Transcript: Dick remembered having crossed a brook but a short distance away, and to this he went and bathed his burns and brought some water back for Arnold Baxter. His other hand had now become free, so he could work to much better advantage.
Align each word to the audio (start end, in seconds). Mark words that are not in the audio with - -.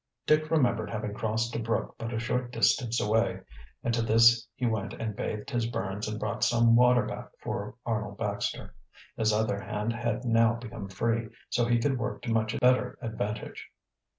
Dick 0.25 0.49
remembered 0.49 0.89
having 0.89 1.13
crossed 1.13 1.55
a 1.55 1.59
brook 1.59 1.93
but 1.99 2.11
a 2.11 2.17
short 2.17 2.51
distance 2.51 2.99
away, 2.99 3.41
and 3.83 3.93
to 3.93 4.01
this 4.01 4.47
he 4.55 4.65
went 4.65 4.93
and 4.93 5.15
bathed 5.15 5.51
his 5.51 5.67
burns 5.67 6.07
and 6.07 6.19
brought 6.19 6.43
some 6.43 6.75
water 6.75 7.05
back 7.05 7.27
for 7.39 7.75
Arnold 7.85 8.17
Baxter. 8.17 8.73
His 9.15 9.31
other 9.31 9.59
hand 9.59 9.93
had 9.93 10.25
now 10.25 10.55
become 10.55 10.89
free, 10.89 11.29
so 11.51 11.65
he 11.67 11.77
could 11.77 11.99
work 11.99 12.23
to 12.23 12.33
much 12.33 12.59
better 12.59 12.97
advantage. 12.99 13.69